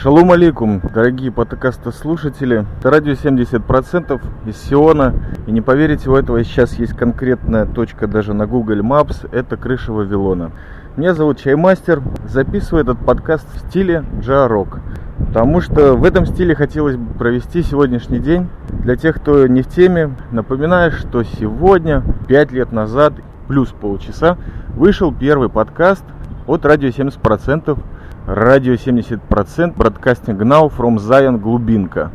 Шалом 0.00 0.32
алейкум, 0.32 0.80
дорогие 0.92 1.30
подкастослушатели. 1.30 2.64
Это 2.78 2.90
радио 2.90 3.12
70% 3.12 4.20
из 4.46 4.56
Сиона. 4.56 5.14
И 5.46 5.52
не 5.52 5.60
поверите, 5.60 6.10
у 6.10 6.16
этого 6.16 6.42
сейчас 6.42 6.78
есть 6.78 6.94
конкретная 6.94 7.66
точка 7.66 8.08
даже 8.08 8.32
на 8.32 8.46
Google 8.46 8.80
Maps. 8.80 9.28
Это 9.30 9.56
крыша 9.56 9.92
Вавилона. 9.92 10.50
Меня 10.96 11.14
зовут 11.14 11.38
Чаймастер. 11.38 12.02
Записываю 12.24 12.82
этот 12.82 13.04
подкаст 13.04 13.46
в 13.54 13.68
стиле 13.68 14.02
джа-рок. 14.18 14.80
Потому 15.18 15.60
что 15.60 15.94
в 15.94 16.04
этом 16.04 16.26
стиле 16.26 16.54
хотелось 16.54 16.96
бы 16.96 17.12
провести 17.12 17.62
сегодняшний 17.62 18.18
день. 18.18 18.48
Для 18.70 18.96
тех, 18.96 19.16
кто 19.16 19.46
не 19.46 19.62
в 19.62 19.68
теме, 19.68 20.16
напоминаю, 20.32 20.90
что 20.90 21.22
сегодня, 21.22 22.02
5 22.28 22.50
лет 22.50 22.72
назад, 22.72 23.12
плюс 23.46 23.68
полчаса, 23.68 24.38
вышел 24.74 25.12
первый 25.12 25.50
подкаст 25.50 26.02
от 26.46 26.64
радио 26.64 26.88
70% 26.88 27.78
Радио 28.26 28.74
70%, 28.74 29.74
Broadcasting 29.74 30.38
Now 30.38 30.72
from 30.72 30.96
Zion, 30.98 31.38
Глубинка. 31.38 32.12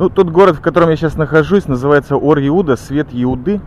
Ну, 0.00 0.08
тот 0.08 0.30
город, 0.30 0.56
в 0.56 0.60
котором 0.60 0.90
я 0.90 0.96
сейчас 0.96 1.16
нахожусь, 1.16 1.68
называется 1.68 2.16
Ор-Иуда, 2.16 2.74
Свет 2.74 3.06
Иуды. 3.12 3.60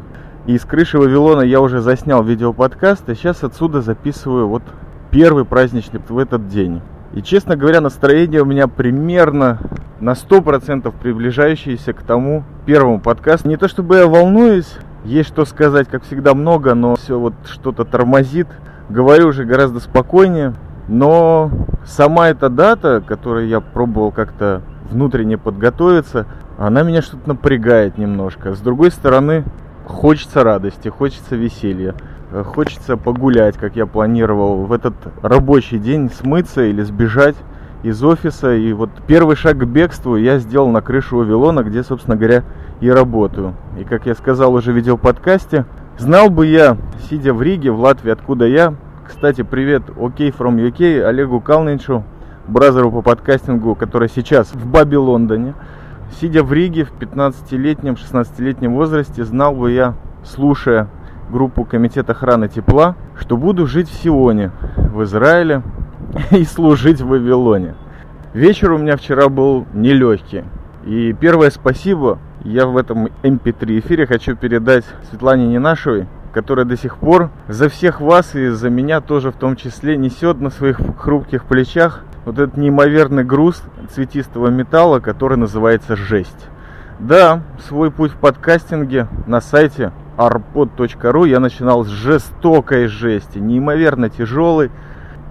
И 0.48 0.58
с 0.58 0.66
крыши 0.66 0.98
Вавилона 0.98 1.40
я 1.40 1.62
уже 1.62 1.80
заснял 1.80 2.22
видеоподкаст, 2.24 3.08
и 3.08 3.16
сейчас 3.16 3.42
отсюда 3.46 3.82
записываю 3.82 4.50
вот 4.50 4.64
первый 5.12 5.46
праздничный 5.46 6.02
в 6.06 6.18
этот 6.18 6.50
день. 6.50 6.82
И, 7.14 7.22
честно 7.22 7.56
говоря, 7.56 7.80
настроение 7.80 8.42
у 8.42 8.46
меня 8.46 8.68
примерно 8.68 9.60
на 10.02 10.12
100% 10.12 10.94
приближающееся 11.02 11.94
к 11.94 12.04
тому 12.04 12.44
первому 12.66 13.00
подкасту. 13.00 13.48
Не 13.48 13.56
то 13.56 13.70
чтобы 13.70 13.96
я 13.96 14.08
волнуюсь, 14.08 14.76
есть 15.06 15.30
что 15.30 15.46
сказать, 15.46 15.88
как 15.88 16.04
всегда, 16.04 16.34
много, 16.34 16.74
но 16.74 16.96
все 16.96 17.18
вот 17.18 17.34
что-то 17.46 17.86
тормозит. 17.86 18.48
Говорю 18.90 19.30
уже 19.30 19.46
гораздо 19.46 19.80
спокойнее. 19.80 20.54
Но 20.88 21.50
сама 21.86 22.30
эта 22.30 22.50
дата, 22.50 23.02
которой 23.06 23.48
я 23.48 23.62
пробовал 23.62 24.12
как-то 24.12 24.62
внутренне 24.90 25.38
подготовиться, 25.38 26.26
она 26.58 26.84
меня 26.84 27.02
что-то 27.02 27.28
напрягает 27.30 27.98
немножко. 27.98 28.54
С 28.54 28.60
другой 28.60 28.92
стороны, 28.92 29.44
хочется 29.86 30.44
радости, 30.44 30.90
хочется 30.90 31.36
веселья, 31.36 31.96
хочется 32.46 32.98
погулять, 32.98 33.58
как 33.58 33.76
я 33.76 33.86
планировал, 33.86 34.66
в 34.66 34.72
этот 34.72 34.94
рабочий 35.22 35.80
день 35.80 36.12
смыться 36.12 36.64
или 36.64 36.82
сбежать 36.82 37.36
из 37.84 38.04
офиса. 38.04 38.54
И 38.54 38.74
вот 38.74 38.90
первый 39.08 39.36
шаг 39.36 39.58
к 39.58 39.66
бегству 39.66 40.16
я 40.16 40.40
сделал 40.40 40.70
на 40.70 40.82
крышу 40.82 41.18
Вавилона, 41.18 41.64
где, 41.64 41.84
собственно 41.84 42.18
говоря, 42.18 42.44
и 42.82 42.90
работаю. 42.90 43.54
И 43.80 43.84
как 43.84 44.06
я 44.06 44.16
сказал 44.16 44.54
уже 44.54 44.72
в 44.72 44.76
видеоподкасте, 44.76 45.66
знал 45.98 46.30
бы 46.30 46.48
я, 46.48 46.78
сидя 47.10 47.34
в 47.34 47.42
Риге, 47.42 47.72
в 47.72 47.80
Латвии, 47.80 48.12
откуда 48.12 48.46
я, 48.46 48.74
кстати, 49.06 49.42
привет 49.42 49.84
OK 49.90 50.36
from 50.38 50.56
UK 50.56 51.04
Олегу 51.04 51.42
Калнинчу, 51.42 52.04
бразеру 52.48 52.92
по 52.92 53.02
подкастингу, 53.02 53.76
который 53.76 54.10
сейчас 54.10 54.54
в 54.54 54.66
Бабе 54.66 54.98
Лондоне. 54.98 55.56
Сидя 56.20 56.44
в 56.44 56.54
Риге 56.54 56.86
в 56.86 56.94
15-летнем, 56.94 57.94
16-летнем 57.94 58.74
возрасте, 58.74 59.24
знал 59.26 59.56
бы 59.56 59.72
я, 59.72 59.96
слушая 60.24 60.88
группу 61.30 61.66
Комитет 61.66 62.10
охраны 62.10 62.48
тепла, 62.48 62.96
что 63.20 63.36
буду 63.36 63.68
жить 63.68 63.90
в 63.90 63.94
Сионе, 63.94 64.52
в 64.78 65.04
Израиле 65.04 65.64
и 66.32 66.44
служить 66.46 67.02
в 67.02 67.08
Вавилоне. 67.08 67.76
Вечер 68.34 68.72
у 68.72 68.78
меня 68.78 68.96
вчера 68.96 69.30
был 69.30 69.66
нелегкий. 69.74 70.44
И 70.86 71.14
первое 71.14 71.50
спасибо 71.50 72.20
я 72.44 72.68
в 72.68 72.78
этом 72.78 73.08
MP3 73.24 73.64
эм 73.64 73.80
эфире 73.80 74.06
хочу 74.06 74.36
передать 74.36 74.86
Светлане 75.10 75.48
Ненашевой, 75.48 76.08
которая 76.34 76.66
до 76.66 76.76
сих 76.76 76.98
пор 76.98 77.30
за 77.48 77.70
всех 77.70 78.02
вас 78.02 78.36
и 78.36 78.50
за 78.50 78.70
меня 78.70 79.02
тоже 79.02 79.32
в 79.32 79.36
том 79.36 79.56
числе 79.56 79.96
несет 79.96 80.42
на 80.42 80.50
своих 80.50 80.80
хрупких 80.98 81.46
плечах 81.46 82.02
вот 82.26 82.40
этот 82.40 82.58
неимоверный 82.58 83.24
груз 83.24 83.62
цветистого 83.92 84.48
металла, 84.48 85.00
который 85.00 85.38
называется 85.38 85.96
жесть. 85.96 86.50
Да, 87.00 87.44
свой 87.68 87.92
путь 87.92 88.12
в 88.12 88.18
подкастинге 88.18 89.08
на 89.28 89.42
сайте 89.42 89.92
arpod.ru 90.18 91.28
я 91.28 91.40
начинал 91.40 91.84
с 91.84 91.90
жестокой 91.90 92.88
жести, 92.88 93.40
неимоверно 93.40 94.10
тяжелой. 94.10 94.72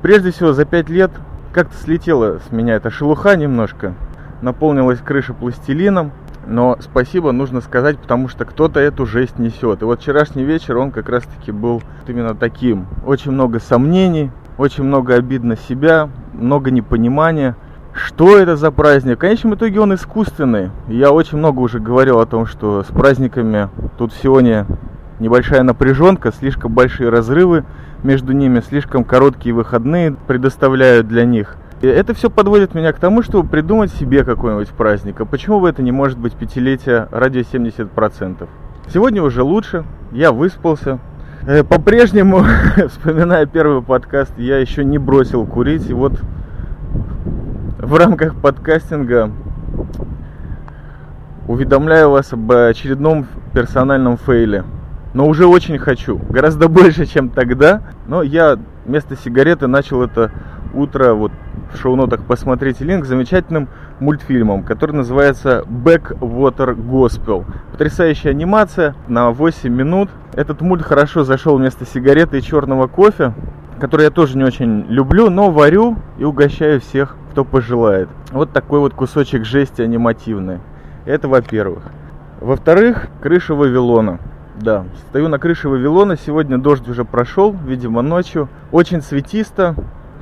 Прежде 0.03 0.31
всего 0.31 0.53
за 0.53 0.65
пять 0.65 0.89
лет 0.89 1.11
как-то 1.53 1.77
слетела 1.77 2.41
с 2.49 2.53
меня 2.53 2.75
эта 2.75 2.91
шелуха 2.91 3.37
немножко, 3.37 3.95
наполнилась 4.41 5.01
крыша 5.01 5.35
пластилином, 5.35 6.13
но 6.47 6.77
спасибо 6.81 7.33
нужно 7.33 7.61
сказать, 7.61 7.99
потому 7.99 8.29
что 8.29 8.45
кто-то 8.45 8.81
эту 8.81 9.07
жесть 9.07 9.39
несет. 9.39 9.83
И 9.83 9.85
вот 9.85 10.01
вчерашний 10.01 10.45
вечер, 10.45 10.77
он 10.79 10.91
как 10.91 11.09
раз-таки 11.09 11.53
был 11.53 11.83
именно 12.07 12.35
таким. 12.35 12.87
Очень 13.07 13.33
много 13.33 13.61
сомнений, 13.61 14.31
очень 14.59 14.85
много 14.85 15.15
обид 15.15 15.45
на 15.45 15.57
себя, 15.57 16.09
много 16.33 16.71
непонимания. 16.71 17.57
Что 17.93 18.39
это 18.39 18.57
за 18.57 18.71
праздник? 18.71 19.17
В 19.17 19.21
конечном 19.21 19.55
итоге 19.55 19.81
он 19.81 19.95
искусственный. 19.95 20.71
Я 20.89 21.13
очень 21.13 21.39
много 21.39 21.61
уже 21.61 21.79
говорил 21.79 22.21
о 22.21 22.27
том, 22.27 22.47
что 22.47 22.83
с 22.83 22.87
праздниками 22.87 23.69
тут 23.99 24.13
Сионе 24.15 24.67
небольшая 25.21 25.63
напряженка, 25.63 26.33
слишком 26.33 26.73
большие 26.73 27.11
разрывы 27.11 27.65
между 28.03 28.33
ними, 28.33 28.61
слишком 28.61 29.05
короткие 29.05 29.55
выходные 29.55 30.17
предоставляют 30.27 31.07
для 31.07 31.25
них. 31.25 31.57
Это 31.83 32.15
все 32.15 32.31
подводит 32.31 32.77
меня 32.77 32.93
к 32.93 33.01
тому, 33.01 33.23
чтобы 33.23 33.49
придумать 33.49 33.93
себе 33.93 34.23
какой-нибудь 34.23 34.69
праздник. 34.69 35.21
А 35.21 35.25
почему 35.25 35.59
бы 35.59 35.69
это 35.69 35.83
не 35.83 35.91
может 35.91 36.17
быть 36.17 36.35
пятилетие 36.35 37.09
радио 37.11 37.41
70%? 37.41 38.47
Сегодня 38.87 39.21
уже 39.21 39.43
лучше, 39.43 39.85
я 40.13 40.31
выспался. 40.31 41.01
Э, 41.45 41.65
по-прежнему, 41.65 42.45
вспоминая 42.89 43.47
первый 43.47 43.83
подкаст, 43.83 44.33
я 44.39 44.59
еще 44.59 44.85
не 44.85 44.99
бросил 44.99 45.45
курить. 45.45 45.91
И 45.91 45.93
вот 45.93 46.21
в 47.79 47.97
рамках 47.97 48.37
подкастинга 48.37 49.33
уведомляю 51.49 52.11
вас 52.11 52.33
об 52.33 52.53
очередном 52.53 53.27
персональном 53.53 54.19
фейле. 54.19 54.63
Но 55.15 55.27
уже 55.27 55.47
очень 55.47 55.79
хочу. 55.79 56.21
Гораздо 56.29 56.69
больше, 56.69 57.07
чем 57.07 57.29
тогда. 57.29 57.83
Но 58.07 58.23
я 58.23 58.57
вместо 58.87 59.17
сигареты 59.17 59.67
начал 59.67 60.01
это 60.01 60.31
утро 60.75 61.15
вот 61.15 61.33
в 61.73 61.79
шоу-нотах 61.79 62.25
посмотрите 62.25 62.85
линк 62.85 63.05
замечательным 63.05 63.69
мультфильмом, 64.01 64.63
который 64.63 64.93
называется 64.93 65.65
Backwater 65.69 66.75
Gospel. 66.75 67.45
Потрясающая 67.73 68.31
анимация 68.31 68.95
на 69.09 69.31
8 69.31 69.73
минут. 69.73 70.11
Этот 70.35 70.61
мульт 70.61 70.83
хорошо 70.83 71.25
зашел 71.25 71.57
вместо 71.57 71.87
сигареты 71.87 72.39
и 72.39 72.43
черного 72.43 72.87
кофе, 72.87 73.33
который 73.81 74.05
я 74.05 74.11
тоже 74.11 74.37
не 74.37 74.45
очень 74.45 74.87
люблю, 74.89 75.31
но 75.31 75.51
варю 75.51 75.97
и 76.19 76.25
угощаю 76.25 76.81
всех, 76.81 77.17
кто 77.33 77.45
пожелает. 77.45 78.09
Вот 78.31 78.53
такой 78.53 78.81
вот 78.81 78.95
кусочек 78.95 79.45
жести 79.45 79.83
анимативный. 79.83 80.59
Это 81.05 81.29
во-первых. 81.29 81.83
Во-вторых, 82.41 83.09
крыша 83.21 83.55
Вавилона. 83.55 84.19
Да, 84.61 84.85
стою 85.09 85.29
на 85.29 85.39
крыше 85.39 85.69
Вавилона. 85.69 86.17
Сегодня 86.17 86.59
дождь 86.59 86.89
уже 86.89 87.05
прошел, 87.05 87.57
видимо, 87.67 88.03
ночью. 88.03 88.49
Очень 88.71 89.01
светисто, 89.01 89.75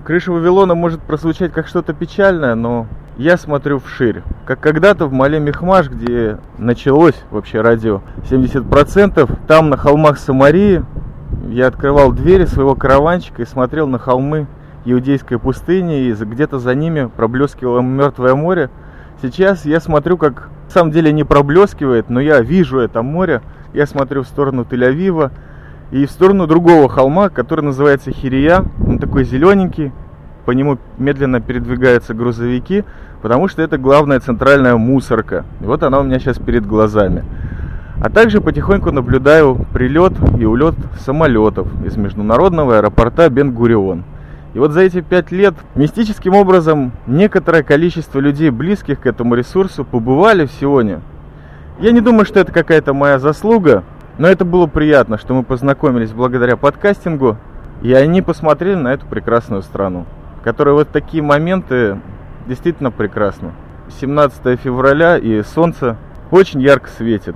Крыша 0.05 0.33
Вавилона 0.33 0.75
может 0.75 1.01
прозвучать 1.01 1.53
как 1.53 1.69
что-то 1.69 1.93
печальное, 1.93 2.55
но 2.55 2.87
я 3.19 3.37
смотрю 3.37 3.79
вширь. 3.79 4.23
Как 4.47 4.59
когда-то 4.59 5.07
в 5.07 5.13
Мале 5.13 5.39
Мехмаш, 5.39 5.91
где 5.91 6.39
началось 6.57 7.17
вообще 7.31 7.61
радио 7.61 8.01
70%, 8.31 9.31
там 9.47 9.69
на 9.69 9.77
холмах 9.77 10.19
Самарии 10.19 10.83
я 11.49 11.67
открывал 11.67 12.13
двери 12.13 12.47
своего 12.47 12.75
караванчика 12.75 13.43
и 13.43 13.47
смотрел 13.47 13.87
на 13.89 13.99
холмы 13.99 14.47
иудейской 14.87 15.39
пустыни, 15.39 16.05
и 16.05 16.15
где-то 16.15 16.59
за 16.59 16.75
ними 16.75 17.11
проблескивало 17.15 17.81
мертвое 17.81 18.35
море. 18.35 18.71
Сейчас 19.21 19.67
я 19.67 19.81
смотрю, 19.81 20.17
как 20.17 20.49
на 20.65 20.71
самом 20.71 20.93
деле 20.93 21.13
не 21.13 21.25
проблескивает, 21.25 22.09
но 22.09 22.21
я 22.21 22.41
вижу 22.41 22.79
это 22.79 23.03
море. 23.03 23.43
Я 23.75 23.87
смотрю 23.87 24.23
в 24.23 24.27
сторону 24.27 24.63
Тель-Авива, 24.69 25.31
и 25.91 26.07
в 26.07 26.11
сторону 26.11 26.47
другого 26.47 26.89
холма, 26.89 27.29
который 27.29 27.63
называется 27.63 28.13
Хирия. 28.13 28.65
Он 28.87 28.99
такой 28.99 29.25
зелененький, 29.25 29.93
по 30.45 30.53
нему 30.53 30.79
медленно 30.99 31.41
передвигаются 31.41 32.15
грузовики, 32.15 32.85
потому 33.23 33.49
что 33.49 33.63
это 33.63 33.77
главная 33.77 34.21
центральная 34.21 34.77
мусорка. 34.77 35.45
И 35.61 35.65
вот 35.65 35.83
она 35.83 35.99
у 36.01 36.03
меня 36.03 36.19
сейчас 36.19 36.39
перед 36.39 36.67
глазами. 36.67 37.25
А 38.03 38.09
также 38.09 38.41
потихоньку 38.41 38.93
наблюдаю 38.93 39.67
прилет 39.75 40.15
и 40.39 40.45
улет 40.47 40.75
самолетов 41.01 41.69
из 41.85 41.97
международного 41.97 42.79
аэропорта 42.79 43.29
Бен-Гурион. 43.29 44.05
И 44.55 44.59
вот 44.59 44.73
за 44.73 44.81
эти 44.81 45.01
пять 45.01 45.31
лет 45.31 45.55
мистическим 45.75 46.35
образом 46.35 46.93
некоторое 47.07 47.63
количество 47.63 48.19
людей, 48.19 48.51
близких 48.51 49.01
к 49.01 49.07
этому 49.07 49.35
ресурсу, 49.35 49.85
побывали 49.85 50.47
в 50.47 50.53
Сионе. 50.53 51.01
Я 51.79 51.93
не 51.93 52.01
думаю, 52.01 52.25
что 52.25 52.41
это 52.41 52.53
какая-то 52.53 52.95
моя 52.95 53.19
заслуга, 53.19 53.85
но 54.21 54.29
это 54.29 54.45
было 54.45 54.67
приятно, 54.67 55.17
что 55.17 55.33
мы 55.33 55.43
познакомились 55.43 56.13
благодаря 56.13 56.59
подкастингу, 56.59 57.39
и 57.81 57.95
они 57.95 58.21
посмотрели 58.21 58.75
на 58.75 58.93
эту 58.93 59.07
прекрасную 59.07 59.63
страну, 59.63 60.05
которая 60.45 60.75
вот 60.75 60.91
такие 60.91 61.23
моменты 61.23 61.97
действительно 62.47 62.91
прекрасна. 62.91 63.53
17 63.99 64.61
февраля 64.61 65.17
и 65.17 65.43
солнце 65.43 65.97
очень 66.31 66.61
ярко 66.61 66.91
светит. 66.91 67.35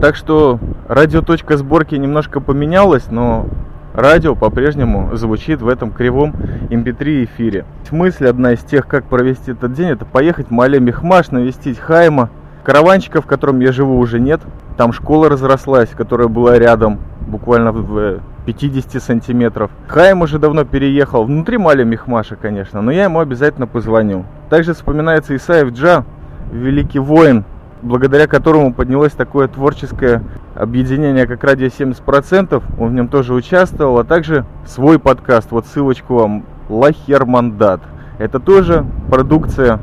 Так 0.00 0.16
что 0.16 0.58
радиоточка 0.88 1.56
сборки 1.56 1.94
немножко 1.94 2.40
поменялась, 2.40 3.12
но 3.12 3.46
радио 3.94 4.34
по-прежнему 4.34 5.14
звучит 5.14 5.62
в 5.62 5.68
этом 5.68 5.92
кривом 5.92 6.34
MP3 6.68 7.26
эфире. 7.26 7.64
Мысль 7.92 8.26
одна 8.26 8.54
из 8.54 8.60
тех, 8.64 8.88
как 8.88 9.04
провести 9.04 9.52
этот 9.52 9.72
день, 9.72 9.90
это 9.90 10.04
поехать 10.04 10.48
в 10.48 10.50
Мале 10.50 10.80
Мехмаш, 10.80 11.30
навестить 11.30 11.78
Хайма. 11.78 12.28
Караванчика, 12.64 13.22
в 13.22 13.26
котором 13.26 13.60
я 13.60 13.70
живу, 13.70 14.00
уже 14.00 14.18
нет. 14.18 14.40
Там 14.78 14.92
школа 14.92 15.28
разрослась, 15.28 15.88
которая 15.88 16.28
была 16.28 16.56
рядом, 16.56 17.00
буквально 17.26 17.72
в 17.72 18.20
50 18.46 19.02
сантиметров. 19.02 19.72
Хайм 19.88 20.22
уже 20.22 20.38
давно 20.38 20.64
переехал, 20.64 21.24
внутри 21.24 21.58
Маля 21.58 21.82
Мехмаша, 21.82 22.36
конечно, 22.36 22.80
но 22.80 22.92
я 22.92 23.04
ему 23.04 23.18
обязательно 23.18 23.66
позвоню. 23.66 24.24
Также 24.50 24.74
вспоминается 24.74 25.34
Исаев 25.34 25.72
Джа, 25.72 26.04
великий 26.52 27.00
воин, 27.00 27.44
благодаря 27.82 28.28
которому 28.28 28.72
поднялось 28.72 29.14
такое 29.14 29.48
творческое 29.48 30.22
объединение, 30.54 31.26
как 31.26 31.42
«Радио 31.42 31.66
70%». 31.66 32.62
Он 32.78 32.88
в 32.90 32.92
нем 32.92 33.08
тоже 33.08 33.34
участвовал, 33.34 33.98
а 33.98 34.04
также 34.04 34.46
свой 34.64 35.00
подкаст, 35.00 35.50
вот 35.50 35.66
ссылочку 35.66 36.14
вам, 36.14 36.44
«Лахермандат». 36.68 37.80
Это 38.18 38.38
тоже 38.38 38.86
продукция 39.10 39.80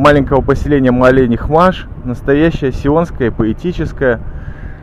маленького 0.00 0.40
поселения 0.40 0.90
Малених 0.90 1.50
Маш, 1.50 1.86
настоящая 2.04 2.72
сионская, 2.72 3.30
поэтическая. 3.30 4.18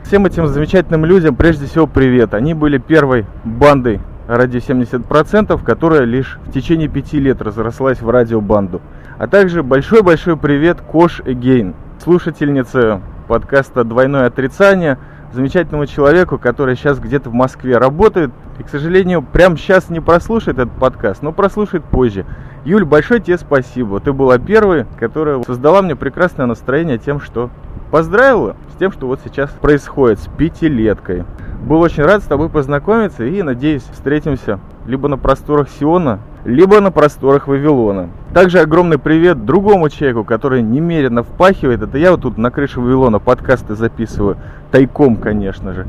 Всем 0.04 0.28
этим 0.28 0.46
замечательным 0.46 1.06
людям 1.06 1.36
прежде 1.36 1.66
всего 1.66 1.88
привет. 1.88 2.36
Они 2.36 2.54
были 2.54 2.78
первой 2.78 3.26
бандой 3.44 4.00
радио 4.28 4.60
70%, 4.60 5.64
которая 5.64 6.04
лишь 6.04 6.38
в 6.46 6.52
течение 6.52 6.88
пяти 6.88 7.20
лет 7.20 7.42
разрослась 7.42 8.00
в 8.00 8.08
радиобанду. 8.08 8.80
А 9.18 9.26
также 9.26 9.64
большой-большой 9.64 10.38
привет 10.38 10.82
Кош 10.82 11.22
Эгейн, 11.26 11.74
слушательнице 12.04 13.02
подкаста 13.28 13.84
«Двойное 13.84 14.28
отрицание», 14.28 15.00
замечательному 15.34 15.88
человеку, 15.88 16.38
который 16.38 16.76
сейчас 16.76 17.00
где-то 17.00 17.32
в 17.32 17.34
Москве 17.34 17.80
работает. 17.80 18.30
И, 18.60 18.64
к 18.64 18.70
сожалению, 18.70 19.24
прямо 19.24 19.58
сейчас 19.58 19.90
не 19.90 20.00
прослушает 20.00 20.60
этот 20.60 20.74
подкаст, 20.74 21.24
но 21.24 21.32
прослушает 21.32 21.84
позже. 21.84 22.24
Юль, 22.68 22.84
большое 22.84 23.22
тебе 23.22 23.38
спасибо. 23.38 24.02
Ты 24.02 24.12
была 24.12 24.38
первой, 24.40 24.88
которая 25.00 25.42
создала 25.44 25.82
мне 25.82 25.96
прекрасное 25.96 26.48
настроение 26.48 26.98
тем, 26.98 27.22
что 27.22 27.50
поздравила 27.92 28.58
с 28.76 28.78
тем, 28.78 28.92
что 28.92 29.08
вот 29.08 29.22
сейчас 29.24 29.50
происходит 29.52 30.20
с 30.20 30.28
пятилеткой. 30.28 31.24
Был 31.62 31.80
очень 31.80 32.04
рад 32.04 32.24
с 32.24 32.26
тобой 32.26 32.50
познакомиться 32.50 33.24
и 33.24 33.42
надеюсь 33.42 33.84
встретимся 33.94 34.60
либо 34.86 35.08
на 35.08 35.18
просторах 35.18 35.70
Сиона, 35.70 36.20
либо 36.44 36.82
на 36.82 36.92
просторах 36.92 37.48
Вавилона. 37.48 38.10
Также 38.34 38.60
огромный 38.60 38.98
привет 38.98 39.46
другому 39.46 39.88
человеку, 39.88 40.26
который 40.26 40.62
немерено 40.62 41.24
впахивает. 41.24 41.82
Это 41.82 41.98
я 41.98 42.12
вот 42.12 42.24
тут 42.24 42.38
на 42.38 42.52
крыше 42.52 42.82
Вавилона 42.82 43.20
подкасты 43.20 43.76
записываю. 43.76 44.36
Тайком, 44.72 45.16
конечно 45.16 45.72
же. 45.72 45.88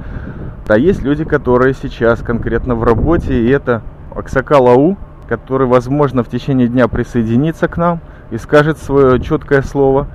А 0.68 0.78
есть 0.78 1.02
люди, 1.02 1.24
которые 1.24 1.74
сейчас 1.74 2.20
конкретно 2.20 2.76
в 2.76 2.84
работе. 2.84 3.34
И 3.34 3.48
это 3.48 3.82
Аксакал 4.14 4.68
Ау, 4.68 4.96
который, 5.28 5.66
возможно, 5.66 6.22
в 6.22 6.28
течение 6.28 6.68
дня 6.68 6.88
присоединится 6.88 7.68
к 7.68 7.76
нам 7.76 8.00
и 8.30 8.38
скажет 8.38 8.78
свое 8.78 9.20
четкое 9.20 9.62
слово. 9.62 10.08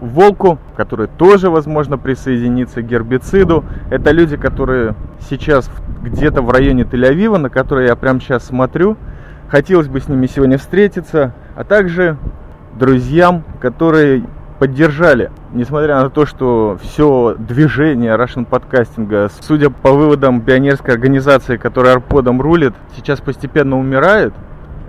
Волку, 0.00 0.58
который 0.76 1.08
тоже, 1.08 1.50
возможно, 1.50 1.98
присоединится 1.98 2.82
к 2.82 2.86
гербициду. 2.86 3.64
Это 3.90 4.12
люди, 4.12 4.36
которые 4.36 4.94
сейчас 5.28 5.70
где-то 6.02 6.40
в 6.40 6.50
районе 6.50 6.84
Тель-Авива, 6.84 7.36
на 7.36 7.50
которые 7.50 7.88
я 7.88 7.96
прямо 7.96 8.20
сейчас 8.20 8.44
смотрю. 8.44 8.96
Хотелось 9.48 9.88
бы 9.88 10.00
с 10.00 10.08
ними 10.08 10.26
сегодня 10.26 10.56
встретиться, 10.56 11.34
а 11.54 11.64
также 11.64 12.16
друзьям, 12.78 13.44
которые 13.60 14.24
поддержали, 14.60 15.32
несмотря 15.52 16.02
на 16.02 16.10
то, 16.10 16.26
что 16.26 16.78
все 16.82 17.34
движение 17.36 18.14
Russian 18.14 18.44
подкастинга, 18.44 19.28
судя 19.40 19.70
по 19.70 19.90
выводам 19.90 20.42
пионерской 20.42 20.94
организации, 20.94 21.56
которая 21.56 21.94
Арподом 21.94 22.40
рулит, 22.40 22.74
сейчас 22.94 23.20
постепенно 23.20 23.76
умирает, 23.78 24.32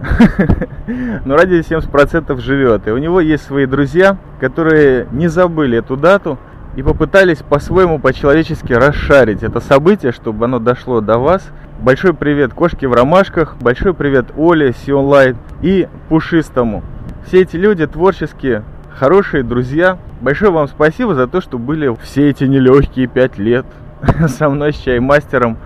но 1.25 1.35
ради 1.35 1.61
70% 1.61 2.39
живет. 2.39 2.87
И 2.87 2.91
у 2.91 2.97
него 2.97 3.21
есть 3.21 3.45
свои 3.45 3.65
друзья, 3.65 4.17
которые 4.39 5.07
не 5.11 5.27
забыли 5.29 5.79
эту 5.79 5.97
дату 5.97 6.37
и 6.75 6.83
попытались 6.83 7.39
по-своему 7.39 7.97
по-человечески 7.97 8.73
расшарить 8.73 9.41
это 9.41 9.61
событие, 9.61 10.11
чтобы 10.11 10.45
оно 10.45 10.59
дошло 10.59 11.01
до 11.01 11.17
вас 11.17 11.49
Большой 11.81 12.13
привет 12.13 12.53
Кошке 12.53 12.87
в 12.87 12.93
ромашках, 12.93 13.55
большой 13.59 13.95
привет 13.95 14.27
Оле, 14.37 14.71
Сионлайт 14.85 15.35
и 15.63 15.87
Пушистому. 16.09 16.83
Все 17.25 17.41
эти 17.41 17.55
люди 17.55 17.87
творческие, 17.87 18.63
хорошие 18.97 19.43
друзья. 19.43 19.97
Большое 20.21 20.51
вам 20.51 20.67
спасибо 20.67 21.15
за 21.15 21.27
то, 21.27 21.41
что 21.41 21.57
были 21.57 21.95
все 22.03 22.29
эти 22.29 22.43
нелегкие 22.43 23.07
пять 23.07 23.37
лет 23.37 23.65
со 24.27 24.49
мной, 24.49 24.73
с 24.73 24.77
чаймастером. 24.77 25.57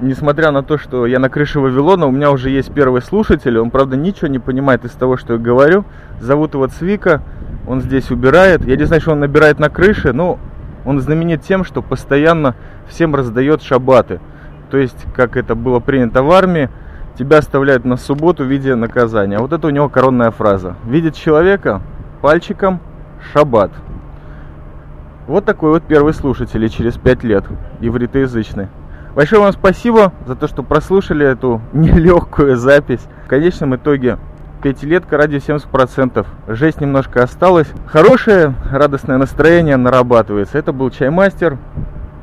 Несмотря 0.00 0.50
на 0.50 0.62
то, 0.62 0.78
что 0.78 1.04
я 1.04 1.18
на 1.18 1.28
крыше 1.28 1.60
Вавилона, 1.60 2.06
у 2.06 2.10
меня 2.10 2.30
уже 2.30 2.48
есть 2.48 2.72
первый 2.72 3.02
слушатель. 3.02 3.58
Он, 3.58 3.70
правда, 3.70 3.96
ничего 3.96 4.28
не 4.28 4.38
понимает 4.38 4.84
из 4.84 4.92
того, 4.92 5.18
что 5.18 5.34
я 5.34 5.38
говорю. 5.38 5.84
Зовут 6.20 6.54
его 6.54 6.66
Цвика. 6.68 7.22
Он 7.66 7.82
здесь 7.82 8.10
убирает. 8.10 8.64
Я 8.64 8.76
не 8.76 8.84
знаю, 8.84 9.02
что 9.02 9.12
он 9.12 9.20
набирает 9.20 9.58
на 9.58 9.68
крыше, 9.68 10.14
но 10.14 10.38
он 10.86 11.00
знаменит 11.00 11.42
тем, 11.42 11.64
что 11.64 11.82
постоянно 11.82 12.54
всем 12.88 13.14
раздает 13.14 13.62
шабаты. 13.62 14.20
То 14.70 14.78
есть, 14.78 15.04
как 15.14 15.36
это 15.36 15.54
было 15.54 15.80
принято 15.80 16.22
в 16.22 16.30
армии, 16.30 16.70
тебя 17.18 17.38
оставляют 17.38 17.84
на 17.84 17.98
субботу 17.98 18.44
в 18.44 18.46
виде 18.46 18.74
наказания. 18.74 19.38
Вот 19.38 19.52
это 19.52 19.66
у 19.66 19.70
него 19.70 19.90
коронная 19.90 20.30
фраза. 20.30 20.76
Видит 20.86 21.14
человека 21.14 21.82
пальчиком 22.20 22.80
шаббат. 23.32 23.70
Вот 25.26 25.44
такой 25.44 25.70
вот 25.70 25.82
первый 25.84 26.12
слушатель 26.12 26.64
и 26.64 26.70
через 26.70 26.96
пять 26.96 27.22
лет, 27.22 27.44
ивритоязычный. 27.80 28.68
Большое 29.14 29.42
вам 29.42 29.52
спасибо 29.52 30.12
за 30.26 30.36
то, 30.36 30.46
что 30.46 30.62
прослушали 30.62 31.26
эту 31.26 31.60
нелегкую 31.72 32.56
запись. 32.56 33.06
В 33.26 33.28
конечном 33.28 33.76
итоге 33.76 34.18
пятилетка 34.62 35.16
ради 35.16 35.36
70%. 35.36 36.26
Жесть 36.48 36.80
немножко 36.80 37.22
осталась. 37.22 37.68
Хорошее, 37.86 38.54
радостное 38.70 39.18
настроение 39.18 39.76
нарабатывается. 39.76 40.58
Это 40.58 40.72
был 40.72 40.90
чаймастер, 40.90 41.58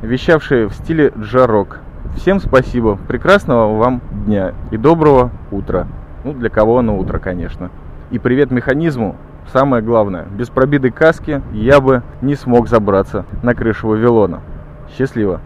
вещавший 0.01 0.65
в 0.65 0.73
стиле 0.73 1.11
джарок. 1.17 1.79
Всем 2.15 2.39
спасибо, 2.39 2.97
прекрасного 3.07 3.77
вам 3.77 4.01
дня 4.25 4.53
и 4.71 4.77
доброго 4.77 5.31
утра. 5.51 5.87
Ну, 6.23 6.33
для 6.33 6.49
кого 6.49 6.81
на 6.81 6.95
утро, 6.95 7.19
конечно. 7.19 7.69
И 8.11 8.19
привет 8.19 8.49
механизму. 8.49 9.15
Самое 9.53 9.81
главное, 9.81 10.25
без 10.25 10.49
пробитой 10.49 10.91
каски 10.91 11.41
я 11.53 11.79
бы 11.79 12.03
не 12.21 12.35
смог 12.35 12.67
забраться 12.67 13.25
на 13.43 13.55
крышу 13.55 13.87
Вавилона. 13.87 14.41
Счастливо! 14.97 15.41